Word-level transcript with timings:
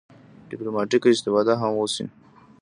ډیپلوماټیکه 0.49 1.07
استفاده 1.11 1.53
هم 1.61 1.71
وشي. 1.77 2.05